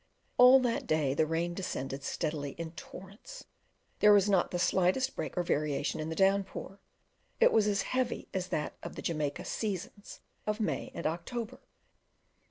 [0.39, 3.45] All that day the rain descended steadily in torrents;
[3.99, 6.79] there was not the slightest break or variation in the downpour:
[7.39, 11.59] it was as heavy as that of the Jamaica seasons of May and October.